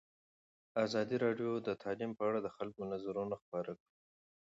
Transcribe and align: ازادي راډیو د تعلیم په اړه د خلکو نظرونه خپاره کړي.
ازادي 0.85 1.17
راډیو 1.25 1.51
د 1.67 1.69
تعلیم 1.83 2.11
په 2.17 2.23
اړه 2.29 2.39
د 2.41 2.47
خلکو 2.55 2.79
نظرونه 2.93 3.35
خپاره 3.43 3.71
کړي. 3.79 3.89